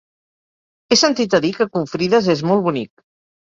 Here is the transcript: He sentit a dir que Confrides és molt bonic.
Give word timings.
He 0.87 0.97
sentit 1.03 1.37
a 1.39 1.41
dir 1.45 1.53
que 1.59 1.69
Confrides 1.77 2.33
és 2.39 2.45
molt 2.51 2.69
bonic. 2.73 2.95